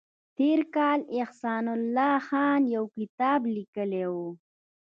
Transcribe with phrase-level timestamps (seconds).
[0.37, 4.15] تېر کال احسان الله خان یو کتاب لیکلی و